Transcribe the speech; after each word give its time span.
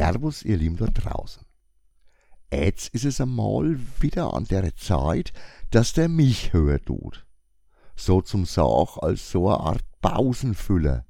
Servus, 0.00 0.42
ihr 0.46 0.56
Lieben 0.56 0.78
da 0.78 0.86
draußen. 0.86 1.44
Jetzt 2.50 2.88
ist 2.94 3.04
es 3.04 3.20
einmal 3.20 3.78
wieder 4.00 4.32
an 4.32 4.46
der 4.46 4.74
Zeit, 4.74 5.34
dass 5.72 5.92
der 5.92 6.08
mich 6.08 6.54
hört 6.54 6.86
tut. 6.86 7.26
So 7.96 8.22
zum 8.22 8.46
Sach 8.46 8.96
als 8.96 9.30
so 9.30 9.50
eine 9.50 9.60
Art 9.60 9.84
Pausenfüller. 10.00 11.04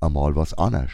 Einmal 0.00 0.34
was 0.34 0.52
anders. 0.54 0.90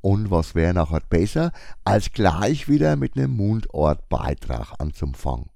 Und 0.00 0.32
was 0.32 0.56
wäre 0.56 0.74
nachher 0.74 0.98
besser, 0.98 1.52
als 1.84 2.10
gleich 2.10 2.68
wieder 2.68 2.96
mit 2.96 3.14
nem 3.14 3.30
Mundortbeitrag 3.36 4.74
anzufangen. 4.80 5.50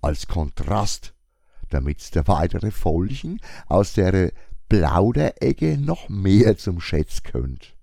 Als 0.00 0.28
Kontrast, 0.28 1.14
damit's 1.70 2.12
der 2.12 2.28
weitere 2.28 2.70
Folgen 2.70 3.40
aus 3.66 3.94
der 3.94 4.30
Plauderecke 4.68 5.78
noch 5.78 6.08
mehr 6.08 6.56
zum 6.56 6.80
Schätz 6.80 7.24
könnt. 7.24 7.76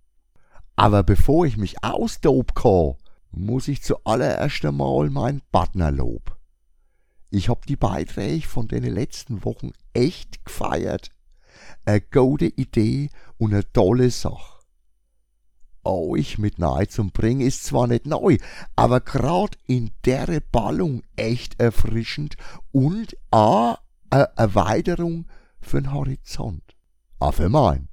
Aber 0.76 1.04
bevor 1.04 1.46
ich 1.46 1.58
mich 1.58 1.84
austob 1.84 2.56
kann, 2.56 2.96
muss 3.32 3.68
ich 3.68 3.82
zuallererst 3.82 4.66
einmal 4.66 5.10
mein 5.10 5.42
Partner 5.52 5.92
lob. 5.92 6.38
Ich 7.30 7.50
hab 7.50 7.66
die 7.66 7.76
Beiträge 7.76 8.48
von 8.48 8.68
den 8.68 8.84
letzten 8.84 9.44
Wochen 9.44 9.72
echt 9.94 10.46
gefeiert. 10.46 11.12
Eine 11.86 12.02
gute 12.02 12.46
Idee 12.46 13.10
und 13.38 13.54
eine 13.54 13.72
tolle 13.72 14.10
Sache. 14.12 14.60
Euch 15.84 16.40
mit 16.40 16.58
nahe 16.58 16.88
zum 16.88 17.12
Bringen 17.12 17.42
ist 17.42 17.64
zwar 17.64 17.88
nicht 17.88 18.08
neu, 18.08 18.38
aber 18.76 19.02
grad 19.02 19.58
in 19.68 19.92
der 20.04 20.42
Ballung 20.52 21.04
echt 21.16 21.60
erfrischend 21.60 22.38
und 22.72 23.16
a 23.32 23.78
eine 24.10 24.30
Erweiterung 24.36 25.28
für'n 25.62 25.92
Horizont. 25.92 26.76
A 27.20 27.32
für 27.32 27.50
mein. 27.50 27.90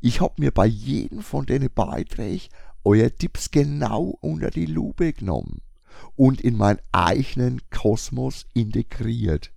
Ich 0.00 0.20
hab 0.20 0.38
mir 0.38 0.50
bei 0.50 0.66
jedem 0.66 1.20
von 1.20 1.46
den 1.46 1.68
Beiträgen 1.72 2.48
euer 2.84 3.14
Tipps 3.14 3.50
genau 3.50 4.18
unter 4.20 4.50
die 4.50 4.66
Lupe 4.66 5.12
genommen 5.12 5.60
und 6.16 6.40
in 6.40 6.56
mein 6.56 6.78
eigenen 6.92 7.60
Kosmos 7.70 8.46
integriert. 8.54 9.52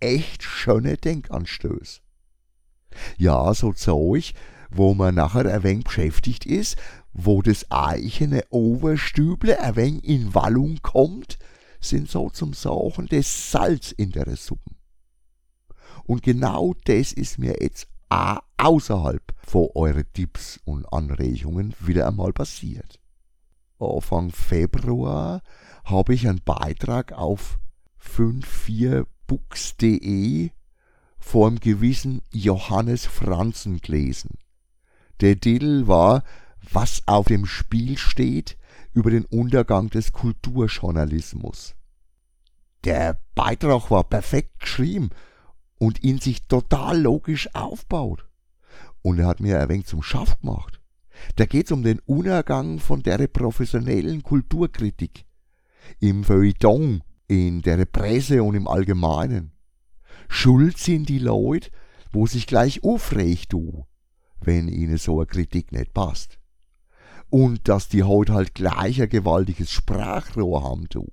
Echt 0.00 0.42
schöne 0.42 0.96
Denkanstöß. 0.96 2.02
Ja, 3.18 3.54
so 3.54 3.72
Zeug, 3.72 4.32
wo 4.70 4.94
man 4.94 5.14
nachher 5.14 5.52
ein 5.52 5.62
wenig 5.62 5.84
beschäftigt 5.84 6.44
ist, 6.44 6.76
wo 7.12 7.40
das 7.40 7.70
eigene 7.70 8.44
Oberstüble 8.50 9.58
ein 9.60 9.76
wenig 9.76 10.04
in 10.04 10.34
Wallung 10.34 10.78
kommt, 10.82 11.38
sind 11.80 12.10
so 12.10 12.30
zum 12.30 12.52
Sauchen 12.52 13.06
des 13.06 13.52
Salz 13.52 13.92
in 13.92 14.10
der 14.10 14.34
Suppe. 14.36 14.74
Und 16.04 16.22
genau 16.22 16.74
das 16.84 17.12
ist 17.12 17.38
mir 17.38 17.56
jetzt 17.60 17.88
auch 18.08 18.40
außerhalb 18.56 19.22
von 19.38 19.68
euren 19.74 20.06
Tipps 20.12 20.60
und 20.64 20.86
Anregungen 20.92 21.74
wieder 21.80 22.06
einmal 22.08 22.32
passiert. 22.32 23.00
Anfang 23.78 24.30
Februar 24.30 25.42
habe 25.84 26.14
ich 26.14 26.26
einen 26.26 26.40
Beitrag 26.42 27.12
auf 27.12 27.58
54books.de 28.02 30.50
vor 31.18 31.48
einem 31.48 31.60
gewissen 31.60 32.22
Johannes 32.30 33.04
Franzen 33.06 33.80
gelesen. 33.80 34.38
Der 35.20 35.38
Titel 35.38 35.86
war 35.86 36.24
Was 36.72 37.02
auf 37.06 37.26
dem 37.26 37.44
Spiel 37.46 37.96
steht 37.98 38.56
über 38.92 39.10
den 39.10 39.24
Untergang 39.26 39.90
des 39.90 40.12
Kulturjournalismus. 40.12 41.74
Der 42.84 43.20
Beitrag 43.34 43.90
war 43.90 44.04
perfekt 44.04 44.60
geschrieben 44.60 45.10
und 45.78 46.02
in 46.02 46.18
sich 46.18 46.46
total 46.46 47.00
logisch 47.00 47.54
aufbaut. 47.54 48.26
Und 49.02 49.18
er 49.18 49.26
hat 49.26 49.40
mir 49.40 49.60
ein 49.60 49.68
wenig 49.68 49.86
zum 49.86 50.02
Schaff 50.02 50.40
gemacht. 50.40 50.80
Da 51.36 51.46
geht's 51.46 51.72
um 51.72 51.82
den 51.82 52.00
Untergang 52.00 52.78
von 52.78 53.02
der 53.02 53.26
professionellen 53.26 54.22
Kulturkritik 54.22 55.24
im 56.00 56.24
Feuilleton, 56.24 57.02
in 57.28 57.62
der 57.62 57.84
Presse 57.84 58.42
und 58.42 58.54
im 58.54 58.68
Allgemeinen. 58.68 59.52
Schuld 60.28 60.78
sind 60.78 61.08
die 61.08 61.18
Leute, 61.18 61.70
wo 62.12 62.26
sich 62.26 62.46
gleich 62.46 62.82
aufregt 62.82 63.52
du, 63.52 63.86
wenn 64.40 64.68
ihnen 64.68 64.98
so 64.98 65.18
eine 65.18 65.26
Kritik 65.26 65.72
nicht 65.72 65.92
passt. 65.92 66.38
Und 67.28 67.68
dass 67.68 67.88
die 67.88 68.04
heute 68.04 68.34
halt 68.34 68.54
gleich 68.54 69.02
ein 69.02 69.08
gewaltiges 69.08 69.70
Sprachrohr 69.70 70.62
haben 70.62 70.86
du. 70.88 71.10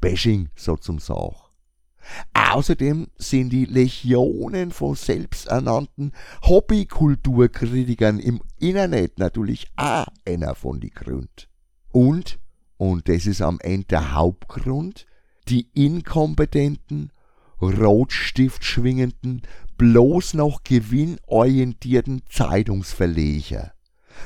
Bashing 0.00 0.48
so 0.54 0.76
zum 0.76 0.98
Sach. 0.98 1.45
Außerdem 2.34 3.08
sind 3.16 3.50
die 3.50 3.64
Legionen 3.64 4.70
von 4.70 4.94
selbsternannten 4.94 6.12
Hobbykulturkritikern 6.42 8.18
im 8.18 8.40
Internet 8.58 9.18
natürlich 9.18 9.66
auch 9.76 10.06
einer 10.26 10.54
von 10.54 10.80
die 10.80 10.90
Grund. 10.90 11.48
Und, 11.92 12.38
und 12.76 13.08
das 13.08 13.26
ist 13.26 13.42
am 13.42 13.58
Ende 13.60 13.86
der 13.86 14.14
Hauptgrund, 14.14 15.06
die 15.48 15.68
inkompetenten, 15.74 17.12
Rotstift 17.60 18.64
schwingenden, 18.64 19.42
bloß 19.78 20.34
noch 20.34 20.62
gewinnorientierten 20.62 22.22
Zeitungsverleger 22.28 23.72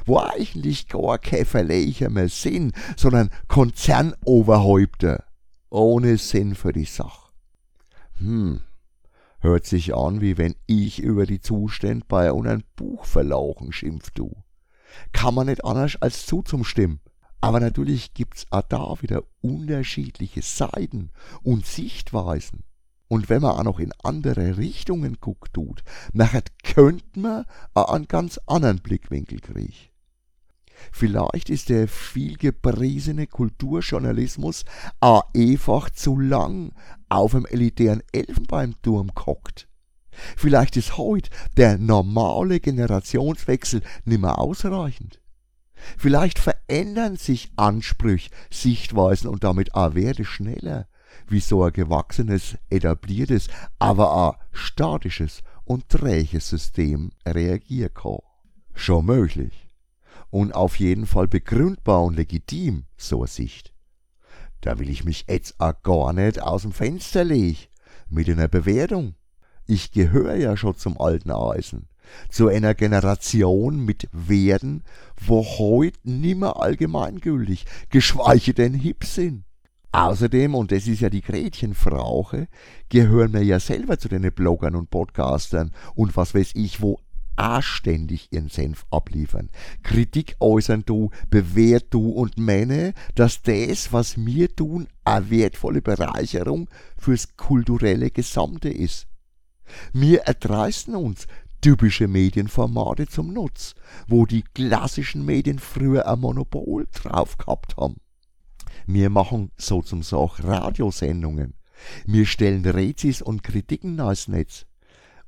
wo 0.07 0.19
eigentlich 0.19 0.89
gar 0.89 1.19
keine 1.19 1.45
Verleger 1.45 2.11
mehr 2.11 2.29
sind, 2.29 2.75
sondern 2.97 3.31
Konzernoberhäupter 3.49 5.25
ohne 5.71 6.17
Sinn 6.17 6.55
für 6.55 6.73
die 6.73 6.85
Sache. 6.85 7.30
Hm, 8.21 8.61
hört 9.41 9.65
sich 9.65 9.95
an, 9.95 10.21
wie 10.21 10.37
wenn 10.37 10.55
ich 10.67 11.01
über 11.01 11.25
die 11.27 11.41
Zustände 11.41 12.05
bei 12.07 12.31
einem 12.31 12.63
Buchverlauchen 12.77 13.73
schimpf 13.73 14.11
du. 14.11 14.45
Kann 15.13 15.35
man 15.35 15.47
nicht 15.47 15.65
anders 15.65 15.97
als 16.01 16.27
zuzustimmen. 16.27 17.01
Aber 17.41 17.61
natürlich 17.61 18.13
gibt's 18.13 18.47
auch 18.51 18.63
da 18.63 18.95
wieder 19.01 19.23
unterschiedliche 19.41 20.43
Seiten 20.43 21.11
und 21.43 21.65
Sichtweisen. 21.65 22.65
Und 23.09 23.31
wenn 23.31 23.41
man 23.41 23.57
auch 23.57 23.65
noch 23.65 23.81
in 23.81 23.93
andere 24.03 24.59
Richtungen 24.59 25.17
guckt 25.21 25.55
tut, 25.55 25.83
nachher 26.13 26.43
könnte 26.63 27.19
man 27.19 27.47
auch 27.73 27.89
einen 27.95 28.07
ganz 28.07 28.39
anderen 28.47 28.81
Blickwinkel 28.81 29.41
kriegen. 29.41 29.90
Vielleicht 30.93 31.51
ist 31.51 31.69
der 31.69 31.89
vielgepriesene 31.89 33.27
Kulturjournalismus 33.27 34.65
a 35.01 35.23
einfach 35.35 35.91
zu 35.91 36.19
lang 36.19 36.73
auf 37.09 37.33
dem 37.33 37.47
elitären 37.47 38.03
Elfenbeinturm 38.13 39.13
gehockt. 39.15 39.69
Vielleicht 40.37 40.77
ist 40.77 40.97
heute 40.97 41.31
der 41.57 41.79
normale 41.79 42.61
Generationswechsel 42.61 43.83
nimmer 44.05 44.39
ausreichend. 44.39 45.21
Vielleicht 45.97 46.39
verändern 46.39 47.17
sich 47.17 47.53
Ansprüche, 47.57 48.31
Sichtweisen 48.51 49.29
und 49.29 49.45
damit 49.45 49.75
auch 49.75 49.95
Werte 49.95 50.25
schneller, 50.25 50.87
wie 51.29 51.41
so 51.41 51.65
ein 51.65 51.73
gewachsenes, 51.73 52.59
etabliertes, 52.69 53.49
aber 53.79 54.13
auch 54.13 54.37
statisches 54.53 55.43
und 55.65 55.89
träges 55.89 56.49
System 56.49 57.13
reagieren 57.27 57.95
kann. 57.95 58.19
Schon 58.75 59.07
möglich 59.07 59.70
und 60.31 60.55
auf 60.55 60.79
jeden 60.79 61.07
Fall 61.07 61.29
begründbar 61.29 62.03
und 62.03 62.17
legitim, 62.17 62.85
so 62.97 63.19
eine 63.19 63.29
Sicht. 63.29 63.75
Da 64.61 64.79
will 64.79 64.91
ich 64.91 65.05
mich 65.05 65.27
jetzt 65.29 65.59
auch 65.59 65.83
gar 65.83 66.13
nicht 66.13 66.43
aus 66.43 66.63
dem 66.63 66.73
Fenster 66.73 67.25
legen, 67.25 67.59
mit 68.09 68.29
einer 68.29 68.49
Bewertung. 68.49 69.15
Ich 69.67 69.93
gehöre 69.93 70.37
ja 70.37 70.57
schon 70.57 70.77
zum 70.77 71.01
alten 71.01 71.31
Eisen, 71.31 71.89
zu 72.29 72.49
einer 72.49 72.75
Generation 72.75 73.85
mit 73.85 74.09
Werten, 74.13 74.83
wo 75.25 75.45
heut 75.45 75.95
nimmer 76.03 76.61
allgemeingültig, 76.61 77.67
geschweige 77.89 78.53
denn 78.53 78.75
hip 78.75 79.05
sind. 79.05 79.45
Außerdem, 79.93 80.55
und 80.55 80.71
das 80.71 80.87
ist 80.87 81.01
ja 81.01 81.11
die 81.11 81.21
Gretchenfrauche, 81.21 82.47
gehören 82.89 83.33
wir 83.33 83.43
ja 83.43 83.59
selber 83.59 83.99
zu 83.99 84.09
den 84.09 84.31
Bloggern 84.33 84.77
und 84.77 84.91
Podcastern 84.91 85.73
und 85.95 86.17
was 86.17 86.35
weiß 86.35 86.53
ich, 86.55 86.81
wo 86.81 87.01
auch 87.41 87.63
ständig 87.63 88.29
ihren 88.33 88.49
Senf 88.49 88.85
abliefern. 88.91 89.49
Kritik 89.83 90.37
äußern 90.41 90.85
du, 90.85 91.11
bewährt 91.31 91.87
du 91.91 92.11
und 92.11 92.39
meine, 92.39 92.93
dass 93.15 93.43
das, 93.43 93.93
was 93.93 94.17
wir 94.19 94.55
tun, 94.55 94.89
eine 95.05 95.31
wertvolle 95.31 95.81
Bereicherung 95.81 96.69
fürs 96.97 97.37
kulturelle 97.37 98.11
Gesamte 98.11 98.69
ist. 98.69 99.07
Wir 99.93 100.23
erdreisten 100.23 100.95
uns, 100.95 101.27
typische 101.61 102.09
Medienformate 102.09 103.07
zum 103.07 103.33
Nutz, 103.33 103.75
wo 104.07 104.27
die 104.27 104.43
klassischen 104.43 105.25
Medien 105.25 105.59
früher 105.59 106.09
ein 106.09 106.21
Monopol 106.21 106.89
drauf 106.93 107.39
gehabt 107.39 107.77
haben. 107.77 107.97
Wir 108.87 109.11
machen 109.11 109.51
so 109.57 109.83
zum 109.83 110.03
Sach 110.03 110.43
Radiosendungen. 110.43 111.55
Wir 112.05 112.27
stellen 112.27 112.65
Rezis 112.67 113.23
und 113.23 113.43
Kritiken 113.43 113.99
ins 113.99 114.29
Netz 114.29 114.67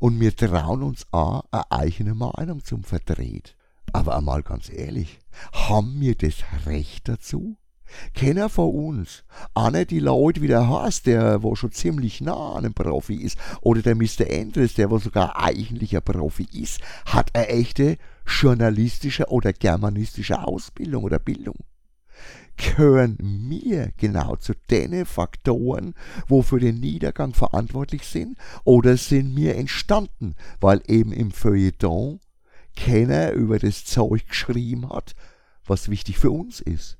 und 0.03 0.19
wir 0.19 0.35
trauen 0.35 0.83
uns 0.83 1.07
an, 1.13 1.43
eine 1.53 1.71
eigene 1.71 2.17
Meinung 2.17 2.65
zum 2.65 2.83
verdreht. 2.83 3.55
Aber 3.93 4.17
einmal 4.17 4.43
ganz 4.43 4.69
ehrlich, 4.69 5.21
haben 5.53 6.01
wir 6.01 6.17
das 6.17 6.43
Recht 6.67 7.09
dazu? 7.09 7.57
Keiner 8.13 8.49
von 8.49 8.75
uns, 8.75 9.23
einer 9.55 9.85
die 9.85 10.01
Leute 10.01 10.43
wie 10.43 10.49
der 10.49 10.67
Horst, 10.69 11.07
der 11.07 11.45
wo 11.45 11.55
schon 11.55 11.71
ziemlich 11.71 12.21
nah 12.21 12.55
an 12.55 12.65
einem 12.65 12.75
Profi 12.75 13.15
ist, 13.15 13.39
oder 13.61 13.81
der 13.81 13.95
Mr. 13.95 14.27
Andres, 14.29 14.75
der 14.75 14.91
wo 14.91 14.99
sogar 14.99 15.41
eigentlich 15.41 15.95
ein 15.95 16.03
Profi 16.03 16.49
ist, 16.53 16.81
hat 17.07 17.33
eine 17.37 17.47
echte 17.47 17.97
journalistische 18.27 19.29
oder 19.29 19.53
germanistische 19.53 20.43
Ausbildung 20.43 21.05
oder 21.05 21.21
Bildung. 21.21 21.59
Gehören 22.63 23.19
mir 23.21 23.93
genau 23.97 24.37
zu 24.37 24.53
den 24.71 25.05
Faktoren, 25.05 25.95
wo 26.29 26.43
für 26.43 26.61
den 26.61 26.79
Niedergang 26.79 27.35
verantwortlich 27.35 28.07
sind, 28.07 28.39
oder 28.63 28.97
sind 28.97 29.35
mir 29.35 29.57
entstanden, 29.57 30.37
weil 30.61 30.81
eben 30.87 31.13
im 31.13 31.33
Feuilleton 31.33 32.21
keiner 32.77 33.33
über 33.33 33.59
das 33.59 33.85
Zeug 33.85 34.29
geschrieben 34.29 34.89
hat, 34.89 35.17
was 35.67 35.89
wichtig 35.89 36.19
für 36.19 36.31
uns 36.31 36.61
ist. 36.61 36.99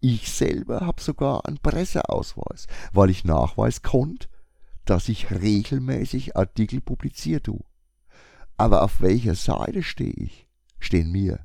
Ich 0.00 0.30
selber 0.30 0.82
habe 0.82 1.02
sogar 1.02 1.46
einen 1.46 1.58
Presseausweis, 1.58 2.68
weil 2.92 3.10
ich 3.10 3.24
nachweisen 3.24 3.82
konnte, 3.82 4.28
dass 4.84 5.08
ich 5.08 5.30
regelmäßig 5.30 6.36
Artikel 6.36 6.80
publiziere. 6.80 7.42
Tu. 7.42 7.58
Aber 8.56 8.82
auf 8.82 9.00
welcher 9.00 9.34
Seite 9.34 9.82
stehe 9.82 10.12
ich? 10.12 10.46
Stehen 10.78 11.10
mir. 11.10 11.44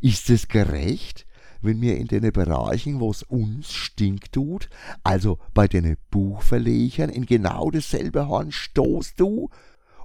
Ist 0.00 0.30
es 0.30 0.48
gerecht, 0.48 1.27
wenn 1.60 1.78
mir 1.78 1.96
in 1.96 2.06
den 2.06 2.30
Bereichen, 2.32 3.00
wo 3.00 3.10
es 3.10 3.22
uns 3.22 3.72
stinkt 3.72 4.32
tut, 4.32 4.68
also 5.02 5.38
bei 5.54 5.68
den 5.68 5.96
Buchverlegern 6.10 7.10
in 7.10 7.26
genau 7.26 7.70
dasselbe 7.70 8.28
Horn 8.28 8.52
stoßt 8.52 9.18
du 9.18 9.50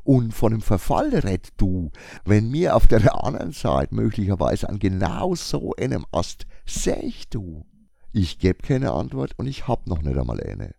und 0.03 0.33
von 0.33 0.51
dem 0.51 0.61
Verfall 0.61 1.09
rett 1.09 1.49
du, 1.57 1.91
wenn 2.25 2.51
mir 2.51 2.75
auf 2.75 2.87
der 2.87 3.23
anderen 3.23 3.51
Seite 3.51 3.95
möglicherweise 3.95 4.69
an 4.69 4.79
genau 4.79 5.35
so 5.35 5.73
einem 5.75 6.05
Ast 6.11 6.45
sech 6.65 7.29
du? 7.29 7.65
Ich 8.11 8.37
geb 8.37 8.63
keine 8.63 8.91
Antwort 8.91 9.33
und 9.37 9.47
ich 9.47 9.67
hab 9.67 9.87
noch 9.87 10.01
nicht 10.01 10.17
einmal 10.17 10.41
eine. 10.41 10.75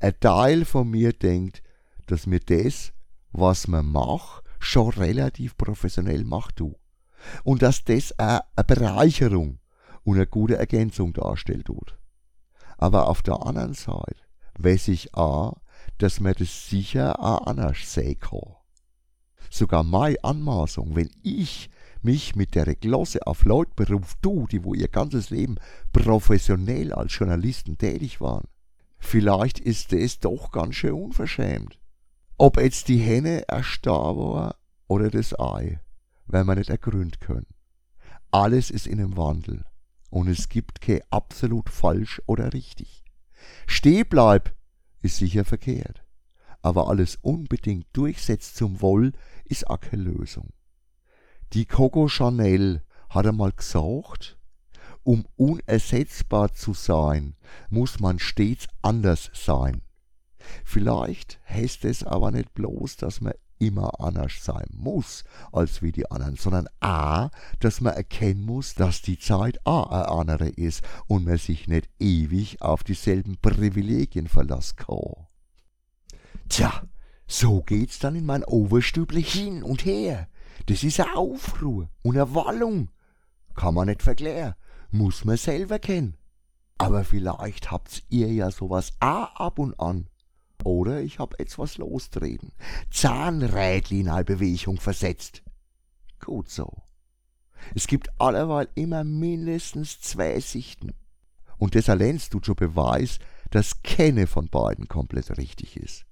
Ein 0.00 0.14
Teil 0.20 0.64
von 0.64 0.90
mir 0.90 1.12
denkt, 1.12 1.62
dass 2.06 2.26
mir 2.26 2.40
das, 2.40 2.92
was 3.32 3.68
man 3.68 3.86
macht, 3.86 4.42
schon 4.58 4.88
relativ 4.90 5.56
professionell 5.56 6.24
macht 6.24 6.60
du. 6.60 6.76
Und 7.44 7.62
dass 7.62 7.84
das 7.84 8.12
eine 8.18 8.42
Bereicherung 8.66 9.58
und 10.06 10.14
eine 10.14 10.26
gute 10.26 10.56
Ergänzung 10.56 11.12
darstellt. 11.12 11.68
Aber 12.78 13.08
auf 13.08 13.22
der 13.22 13.44
anderen 13.44 13.74
Seite 13.74 14.22
weiß 14.58 14.88
ich 14.88 15.14
auch, 15.14 15.60
dass 15.98 16.20
man 16.20 16.34
das 16.38 16.68
sicher 16.68 17.20
auch 17.20 17.46
anders 17.46 17.92
sehen 17.92 18.20
kann. 18.20 18.54
Sogar 19.50 19.82
meine 19.82 20.22
Anmaßung, 20.22 20.94
wenn 20.94 21.10
ich 21.22 21.70
mich 22.02 22.36
mit 22.36 22.54
der 22.54 22.76
Glosse 22.76 23.26
auf 23.26 23.44
Leute 23.44 23.72
beruft, 23.74 24.18
du, 24.22 24.46
die 24.46 24.62
wo 24.62 24.74
ihr 24.74 24.86
ganzes 24.86 25.30
Leben 25.30 25.56
professionell 25.92 26.92
als 26.92 27.18
Journalisten 27.18 27.76
tätig 27.76 28.20
waren. 28.20 28.46
Vielleicht 28.98 29.58
ist 29.58 29.92
es 29.92 30.20
doch 30.20 30.52
ganz 30.52 30.76
schön 30.76 30.92
unverschämt. 30.92 31.80
Ob 32.38 32.60
jetzt 32.60 32.86
die 32.88 32.98
Henne 32.98 33.48
erstar 33.48 34.16
war 34.16 34.56
oder 34.86 35.10
das 35.10 35.36
Ei, 35.38 35.80
wenn 36.26 36.46
man 36.46 36.58
nicht 36.58 36.70
ergründen 36.70 37.18
können. 37.18 37.46
Alles 38.30 38.70
ist 38.70 38.86
in 38.86 39.00
einem 39.00 39.16
Wandel 39.16 39.64
und 40.16 40.28
es 40.28 40.48
gibt 40.48 40.80
kein 40.80 41.02
absolut 41.10 41.68
falsch 41.68 42.22
oder 42.24 42.54
richtig. 42.54 43.04
Stehbleib 43.66 44.56
ist 45.02 45.18
sicher 45.18 45.44
verkehrt, 45.44 46.06
aber 46.62 46.88
alles 46.88 47.16
unbedingt 47.16 47.86
durchsetzt 47.92 48.56
zum 48.56 48.80
Woll 48.80 49.12
ist 49.44 49.68
auch 49.68 49.78
keine 49.78 50.04
Lösung. 50.04 50.54
Die 51.52 51.66
Coco 51.66 52.08
Chanel 52.08 52.82
hat 53.10 53.26
einmal 53.26 53.52
gesagt, 53.52 54.38
um 55.02 55.26
unersetzbar 55.36 56.54
zu 56.54 56.72
sein, 56.72 57.36
muss 57.68 58.00
man 58.00 58.18
stets 58.18 58.68
anders 58.80 59.30
sein. 59.34 59.82
Vielleicht 60.64 61.40
heißt 61.46 61.84
es 61.84 62.04
aber 62.04 62.30
nicht 62.30 62.54
bloß, 62.54 62.96
dass 62.96 63.20
man 63.20 63.34
immer 63.58 64.00
anders 64.00 64.44
sein 64.44 64.68
muss 64.72 65.24
als 65.52 65.82
wie 65.82 65.92
die 65.92 66.10
anderen, 66.10 66.36
sondern 66.36 66.68
a, 66.80 67.30
dass 67.60 67.80
man 67.80 67.94
erkennen 67.94 68.44
muss, 68.44 68.74
dass 68.74 69.02
die 69.02 69.18
Zeit 69.18 69.58
a 69.66 69.82
eine 69.84 70.08
andere 70.08 70.48
ist 70.48 70.82
und 71.06 71.26
man 71.26 71.38
sich 71.38 71.68
nicht 71.68 71.88
ewig 71.98 72.62
auf 72.62 72.84
dieselben 72.84 73.36
Privilegien 73.38 74.28
verlassen 74.28 74.76
kann. 74.76 75.26
Tja, 76.48 76.82
so 77.26 77.62
geht's 77.62 77.98
dann 77.98 78.14
in 78.14 78.26
mein 78.26 78.44
Overstüble 78.44 79.20
hin 79.20 79.62
und 79.62 79.84
her. 79.84 80.28
Das 80.66 80.84
ist 80.84 81.00
eine 81.00 81.16
Aufruhr 81.16 81.88
und 82.02 82.16
eine 82.16 82.34
Wallung. 82.34 82.90
Kann 83.54 83.74
man 83.74 83.88
nicht 83.88 84.02
verklären, 84.02 84.54
muss 84.90 85.24
man 85.24 85.36
selber 85.36 85.78
kennen. 85.78 86.16
Aber 86.78 87.04
vielleicht 87.04 87.70
habt's 87.70 88.02
ihr 88.08 88.32
ja 88.32 88.50
sowas 88.50 88.92
auch 89.00 89.34
ab 89.36 89.58
und 89.58 89.78
an. 89.80 90.08
Oder 90.66 91.00
ich 91.00 91.20
hab 91.20 91.38
etwas 91.38 91.78
lostreten, 91.78 92.50
Zahnrädli 92.90 94.00
in 94.00 94.24
Bewegung 94.24 94.80
versetzt. 94.80 95.44
Gut 96.18 96.50
so. 96.50 96.82
Es 97.76 97.86
gibt 97.86 98.10
allerweil 98.20 98.68
immer 98.74 99.04
mindestens 99.04 100.00
zwei 100.00 100.40
Sichten. 100.40 100.92
Und 101.58 101.76
das 101.76 101.88
allein 101.88 102.18
tut 102.18 102.46
schon 102.46 102.56
Beweis, 102.56 103.20
dass 103.52 103.80
keine 103.84 104.26
von 104.26 104.48
beiden 104.48 104.88
komplett 104.88 105.38
richtig 105.38 105.76
ist. 105.76 106.04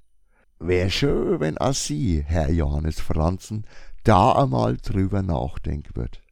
Wär 0.60 0.88
schön, 0.88 1.40
wenn 1.40 1.58
auch 1.58 1.74
Sie, 1.74 2.22
Herr 2.24 2.48
Johannes 2.48 3.00
Franzen, 3.00 3.66
da 4.04 4.40
einmal 4.40 4.76
drüber 4.76 5.22
nachdenken 5.22 5.96
wird. 5.96 6.22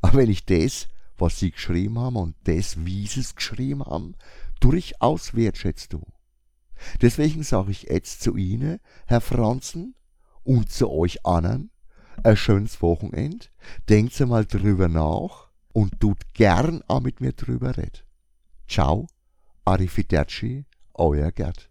Aber 0.00 0.18
wenn 0.18 0.30
ich 0.30 0.46
das, 0.46 0.86
was 1.16 1.40
Sie 1.40 1.50
geschrieben 1.50 1.98
haben 1.98 2.14
und 2.14 2.36
das, 2.44 2.86
wie 2.86 3.08
Sie 3.08 3.18
es 3.18 3.34
geschrieben 3.34 3.82
haben, 3.82 4.14
durchaus 4.60 5.34
wertschätzt 5.34 5.92
du. 5.92 6.02
Deswegen 7.02 7.42
sage 7.42 7.70
ich 7.70 7.84
jetzt 7.84 8.22
zu 8.22 8.36
Ihnen, 8.36 8.80
Herr 9.06 9.20
Franzen, 9.20 9.94
und 10.44 10.70
zu 10.70 10.90
euch 10.90 11.26
anderen, 11.26 11.70
ein 12.22 12.36
schönes 12.36 12.80
Wochenend, 12.80 13.52
denkt 13.88 14.18
mal 14.20 14.46
drüber 14.46 14.88
nach 14.88 15.50
und 15.72 16.00
tut 16.00 16.32
gern 16.34 16.82
auch 16.88 17.00
mit 17.00 17.20
mir 17.20 17.32
drüber 17.32 17.76
red. 17.76 18.06
Ciao, 18.66 19.06
arrivederci, 19.64 20.64
euer 20.94 21.30
Gerd. 21.32 21.67